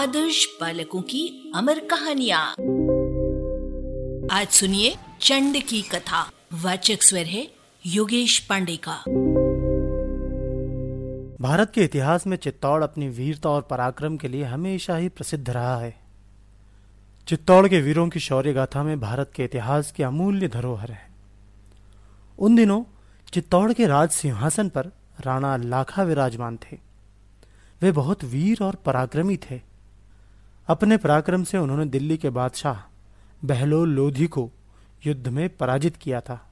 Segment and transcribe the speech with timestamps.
[0.00, 2.50] आदर्श बालकों की अमर कहानियाँ।
[4.38, 7.50] आज सुनिए चंड की कथा। वाचक स्वर है
[7.86, 8.96] योगेश पांडे का।
[11.40, 15.76] भारत के इतिहास में चित्तौड़ अपनी वीरता और पराक्रम के लिए हमेशा ही प्रसिद्ध रहा
[15.76, 16.00] है।
[17.28, 21.10] चित्तौड़ के वीरों की शौर्य गाथा में भारत के इतिहास की अमूल्य धरोहर है।
[22.38, 22.84] उन दिनों
[23.32, 24.86] चित्तौड़ के राज सिंहासन पर
[25.20, 26.78] राणा लाखा विराजमान थे।
[27.82, 29.69] वे बहुत वीर और पराक्रमी थे।
[30.70, 32.90] अपने पराक्रम से उन्होंने दिल्ली के बादशाह
[33.44, 34.50] बहलोल लोधी को
[35.06, 36.50] युद्ध में पराजित किया था।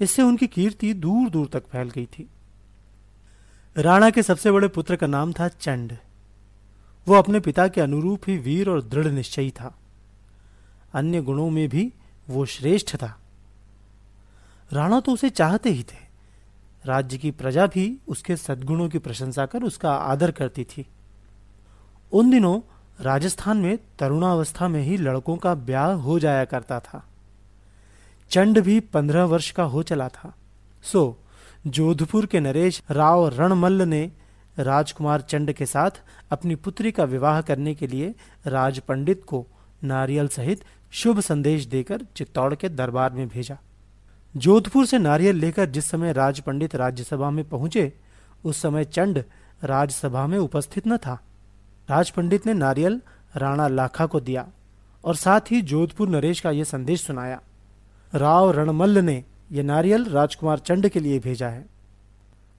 [0.00, 2.30] इससे उनकी कीर्ति दूर दूर तक फैल गई थी।
[3.76, 5.96] राणा के सबसे बड़े पुत्र का नाम था चंड।
[7.08, 9.78] वो अपने पिता के अनुरूप ही वीर और दृढ़ निश्चयी था।
[10.94, 11.92] अन्य गुणों में भी
[12.30, 13.20] वो श्रेष्ठ था।
[14.72, 15.98] राणा तो उसे चाहते ही थे।
[16.86, 20.86] राज्य की प्रजा भी उसके सद्गुणों की प्रशंसा कर उसका आदर करती थी।
[22.12, 22.60] उन दिनों
[23.00, 27.04] राजस्थान में तरुणावस्था में ही लड़कों का ब्याह हो जाया करता था।
[28.30, 30.34] चंड भी पंद्रह वर्ष का हो चला था।
[30.82, 31.18] सो,
[31.66, 34.12] जोधपुर के नरेश राव रणमल्ल ने
[34.58, 35.90] राजकुमार चंड के साथ
[36.30, 38.14] अपनी पुत्री का विवाह करने के लिए
[38.46, 39.46] राज पंडित को
[39.84, 43.58] नारियल सहित शुभ संदेश देकर चित्तौड़ के दरबार में भेजा।
[44.36, 47.92] जोधपुर से नारियल लेकर जिस समय राज पंडित राज्यसभा में पहुँचे,
[48.44, 49.24] उस समय चंड
[49.64, 51.20] राज्यसभा में उपस्थित न था।
[51.90, 53.00] राज पंडित ने नारियल,
[53.36, 54.46] राणा लाखा को दिया
[55.04, 57.40] और साथ ही जोधपुर नरेश का यह संदेश सुनाया।
[58.12, 61.64] राव रणमल्ल ने यह नारियल राजकुमार चंड के लिए भेजा है।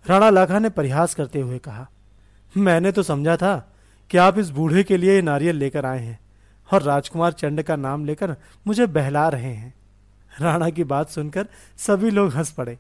[0.06, 1.88] राणा लाखा ने परिहास करते हुए कहा,
[2.56, 3.56] मैंने तो समझा था
[4.09, 6.20] कि आप इस बूढ़े के लिए ये नारियल लेकर आए हैं
[6.70, 8.36] और राजकुमार चंड का नाम लेकर
[8.68, 9.74] मुझे बहला रहे हैं।
[10.42, 12.78] राणा की बात सुनकर सभी लोग हंस पड़े।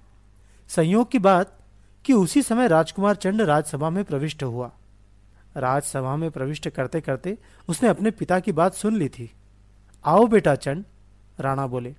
[0.69, 1.57] संयोग की बात
[2.05, 4.71] कि उसी समय राजकुमार चंड राजसभा में प्रविष्ट हुआ।
[5.57, 9.31] राजसभा में प्रविष्ट करते करते उसने अपने पिता की बात सुन ली थी।
[10.05, 10.85] आओ बेटा चंड,
[11.39, 11.95] राणा बोले,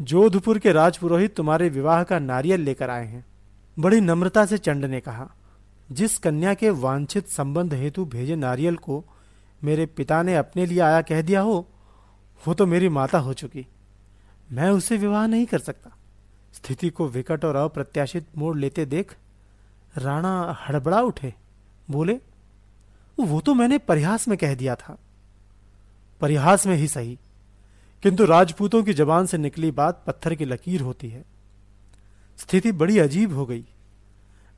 [0.00, 3.24] जोधपुर के राजपुरोहित तुम्हारे विवाह का नारियल लेकर आए हैं।
[3.78, 5.30] बड़ी नम्रता से चंड ने कहा,
[5.92, 9.04] जिस कन्या के वांछित संबंध हेतु भेजे नारियल को
[9.64, 11.68] मेरे पिता ने अपने लिए आया कह दिया हो,
[12.48, 13.66] वो तो मेरी माता हो चुकी।
[14.52, 15.90] मैं उसे विवाह नहीं कर सकता।
[16.54, 19.16] स्थिति को विकट और अप्रत्याशित मोड़ लेते देख
[19.98, 21.34] राणा हड़बड़ा उठे,
[21.90, 22.20] बोले
[23.24, 24.98] वो तो मैंने परिहास में कह दिया था।
[26.20, 27.18] परिहास में ही सही।
[28.02, 31.24] किंतु राजपूतों की जबान से निकली बात पत्थर की लकीर होती है।
[32.38, 33.64] स्थिति बड़ी अजीब हो गई।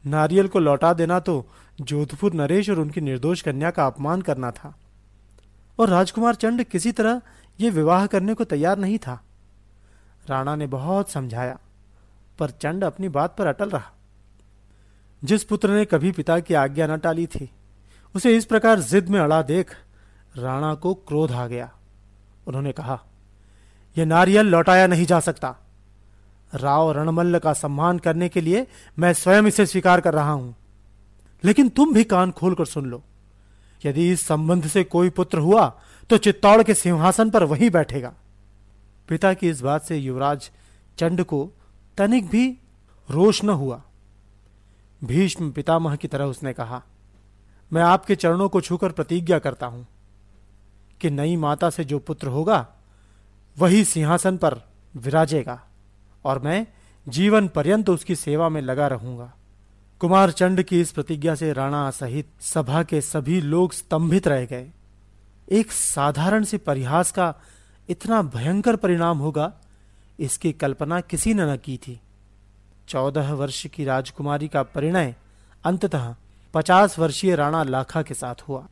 [0.06, 1.46] नारियल को लौटा देना तो
[1.80, 4.74] जोधपुर नरेश और उनकी निर्दोष कन्या का अपमान करना था।
[5.78, 7.22] और राजकुमार चंड किसी तरह
[7.60, 9.24] यह विवाह करने को तैयार नहीं था।
[10.26, 11.58] राणा ने बहुत समझाया,
[12.38, 13.92] पर चंड अपनी बात पर अटल रहा।
[15.24, 17.50] जिस पुत्र ने कभी पिता की आज्ञा न टाली थी
[18.16, 19.74] उसे इस प्रकार जिद में अड़ा देख
[20.36, 21.70] राणा को क्रोध आ गया।
[22.46, 23.00] उन्होंने कहा,
[23.98, 25.56] यह नारियल लौटाया नहीं जा सकता।
[26.52, 28.66] राव रणमल्ल का सम्मान करने के लिए
[28.98, 30.54] मैं स्वयं इसे स्वीकार कर रहा हूँ।
[31.44, 33.02] लेकिन तुम भी कान खोलकर सुन लो।
[33.84, 35.66] यदि इस संबंध से कोई पुत्र हुआ
[36.10, 38.12] तो चित्तौड़ के सिंहासन पर वही बैठेगा।
[39.08, 40.50] पिता की इस बात से युवराज
[40.98, 41.50] चंड को
[41.98, 42.58] तनिक भी
[43.10, 43.82] रोष न हुआ।
[45.04, 46.82] भीष्म पितामह की तरह उसने कहा
[47.72, 49.86] मैं आपके चरणों को छूकर प्रतिज्ञा करता हूँ
[51.00, 52.66] कि नई माता से जो पुत्र होगा,
[53.56, 54.60] वही सिंहासन पर
[54.94, 55.60] विराजेगा
[56.24, 56.66] और मैं
[57.06, 59.32] जीवन पर्यंत उसकी सेवा में लगा रहूँगा।
[60.00, 64.70] कुमार चंड की इस प्रतिज्ञा से राणा सहित सभा के सभी लोग स्तंभित रह गए।
[65.48, 67.34] एक साधारण से परिहास का
[67.88, 69.52] इतना भयंकर परिणाम होगा,
[70.18, 72.00] इसकी कल्पना किसी ने न की थी।
[72.88, 75.14] चौदह वर्ष की राजकुमारी का परिणय
[75.64, 76.14] अंततः
[76.54, 78.66] पचास वर्षीय राणा लाखा के साथ हुआ।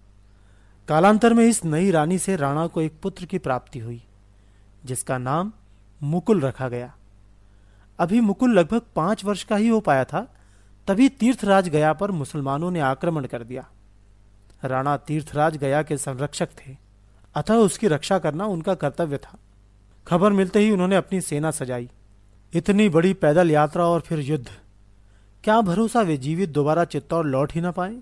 [0.88, 4.02] कालांतर में इस नई रानी से राणा को एक पुत्र की प्राप्ति हुई,
[4.84, 5.52] जिसका नाम
[6.02, 6.94] मुकुल रखा गया।
[7.98, 10.34] अभी मुकुल लगभग पाँच वर्ष का ही हो पाया था,
[10.86, 13.66] तभी तीर्थराज गया पर मुसलमानों ने आक्रमण कर दिया।
[14.64, 16.76] राणा तीर्थराज गया के संरक्षक थे,
[17.34, 19.38] अतः उसकी रक्षा करना उनका कर्तव्य था।
[20.06, 21.90] खबर मिलते ही उन्होंने अपनी सेना सजाई।
[22.54, 24.48] इतनी बड़ी पैदल यात्रा और फिर युद्ध।
[25.44, 27.96] क्या भरोसा वे जीवित दोबारा चित्तौड़ लौट ही ना पाए?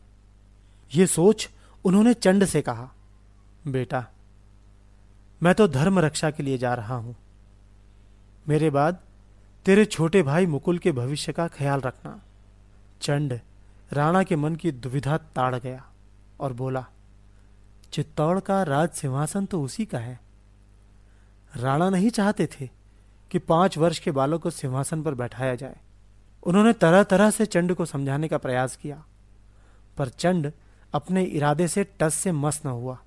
[0.92, 1.48] ये सोच
[1.84, 2.90] उन्होंने चंड से कहा,
[3.66, 4.04] बेटा,
[5.40, 7.14] मैं तो धर्म रक्षा के लिए जा रहा हूँ।
[8.46, 8.98] मेरे बाद
[9.66, 12.20] तेरे छोटे भाई मुकुल के भविष्य का ख्याल रखना।
[13.02, 13.38] चंड
[13.90, 15.84] राणा के मन की दुविधा ताड़ गया
[16.40, 16.84] और बोला,
[17.92, 20.18] चित्तौड़ का राज सिंहासन तो उसी का है।
[21.52, 22.68] राणा नहीं चाहते थे
[23.30, 25.80] कि पाँच वर्ष के बालक को सिंहासन पर बैठाया जाए।
[26.46, 29.02] उन्होंने तरह तरह से चंड को समझाने का प्रयास किया,
[29.96, 30.50] पर चंड
[30.92, 32.98] अपने इरादे से टस से मस न हुआ।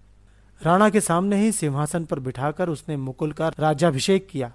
[0.62, 4.51] राणा के सामने ही सिंहासन पर बिठाकर उसने मुकुल का राज्याभिषेक किया,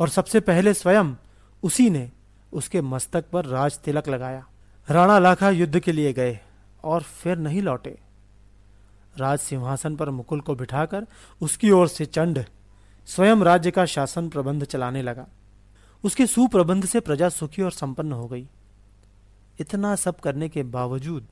[0.00, 1.14] और सबसे पहले स्वयं
[1.62, 2.10] उसी ने
[2.52, 4.46] उसके मस्तक पर राज तिलक लगाया।
[4.88, 6.38] राणा लाखा युद्ध के लिए गए
[6.84, 7.98] और फिर नहीं लौटे।
[9.16, 11.06] राज सिंहासन पर मुकुल को बिठाकर
[11.40, 12.44] उसकी ओर से चंड
[13.08, 15.26] स्वयं राज्य का शासन प्रबंध चलाने लगा।
[16.04, 18.48] उसके सुप्रबंध से प्रजा सुखी और संपन्न हो गई।
[19.60, 21.26] इतना सब करने के बावजूद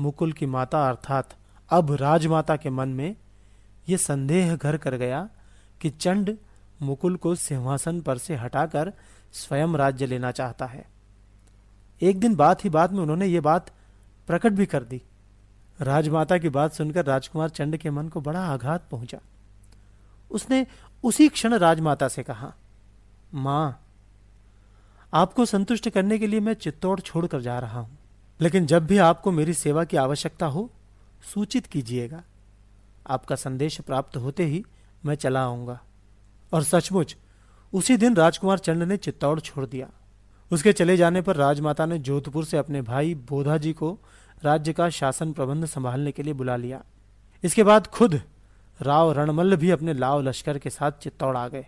[0.00, 1.36] मुकुल की माता अर्थात
[1.70, 3.16] अब राजमाता के मन में
[3.88, 5.28] यह संदेह घर कर गया
[5.80, 6.36] कि चंड
[6.82, 8.92] मुकुल को सिंहासन पर से हटाकर
[9.32, 10.84] स्वयं राज्य लेना चाहता है।
[12.02, 13.70] एक दिन बात ही बात में उन्होंने ये बात
[14.26, 15.02] प्रकट भी कर दी।
[15.80, 19.18] राजमाता की बात सुनकर राजकुमार चंड के मन को बड़ा आघात पहुँचा।
[20.30, 20.66] उसने
[21.04, 22.54] उसी क्षण राजमाता से कहा
[23.36, 23.82] माँ,
[25.14, 27.98] आपको संतुष्ट करने के लिए मैं चित्तौड़ छोड़कर जा रहा हूँ।
[28.40, 30.70] लेकिन जब भी आपको मेरी सेवा की आवश्यकता हो,
[31.34, 32.22] सूचित कीजिएगा।
[33.06, 34.64] आपका संदेश प्राप्त होते ही
[35.04, 35.80] मैं चला आऊँगा।
[36.52, 37.16] और सचमुच,
[37.72, 39.88] उसी दिन राजकुमार चंड ने चित्तौड़ छोड़ दिया।
[40.52, 43.98] उसके चले जाने पर राजमाता ने जोधपुर से अपने भाई बोधा जी को
[44.42, 46.84] राज्य का शासन प्रबंध संभालने के लिए बुला लिया।
[47.44, 48.22] इसके बाद खुद
[48.82, 51.66] राव रणमल्ल भी अपने लाव लश्कर के साथ चित्तौड़ आ गए।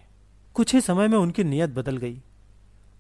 [0.59, 2.17] कुछ ही समय में उनकी नीयत बदल गई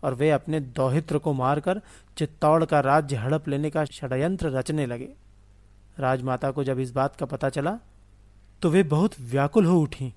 [0.03, 1.81] और वे अपने दौहित्र को मारकर
[2.17, 5.09] चित्तौड़ का राज्य हड़प लेने का षडयंत्र रचने लगे।
[5.99, 7.79] राजमाता को जब इस बात का पता चला
[8.63, 10.13] तो वे बहुत व्याकुल हो उठी,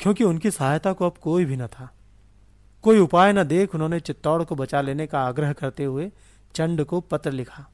[0.00, 1.90] क्योंकि उनकी सहायता को अब कोई भी न था।
[2.84, 6.10] कोई उपाय न देख उन्होंने चित्तौड़ को बचा लेने का आग्रह करते हुए
[6.54, 7.66] चंड को पत्र लिखा,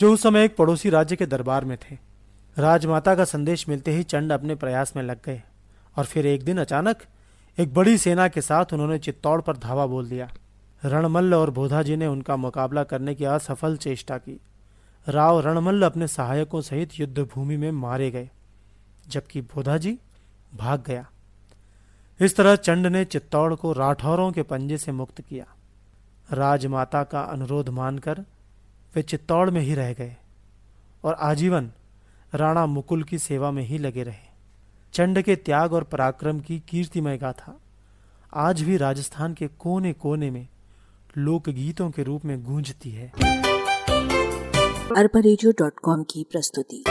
[0.00, 1.98] जो उस समय एक पड़ोसी राज्य के दरबार में थे।
[2.56, 5.42] राजमाता का संदेश मिलते ही चंड अपने प्रयास में लग गए
[5.96, 7.02] और फिर एक दिन अचानक
[7.58, 10.30] एक बड़ी सेना के साथ उन्होंने चित्तौड़ पर धावा बोल दिया।
[10.84, 14.40] रणमल्ल और बोधा जी ने उनका मुकाबला करने की असफल चेष्टा की।
[15.08, 18.30] राव रणमल्ल अपने सहायकों सहित युद्ध भूमि में मारे गए,
[19.08, 19.98] जबकि बोधा जी
[20.54, 21.06] भाग गया।
[22.20, 25.46] इस तरह चंड ने चित्तौड़ को राठौरों के पंजे से मुक्त किया।
[26.32, 28.24] राजमाता का अनुरोध मानकर
[28.94, 30.16] वे चित्तौड़ में ही रह गए
[31.04, 31.70] और आजीवन
[32.34, 34.31] राणा मुकुल की सेवा में ही लगे रहे।
[34.94, 37.60] चंड के त्याग और पराक्रम की कीर्तिमय गाथा।
[38.34, 40.48] आज भी राजस्थान के कोने कोने में
[41.18, 43.12] लोकगीतों के रूप में गूंजती है।
[44.96, 45.20] अरबा
[46.02, 46.84] की प्रस्तुति।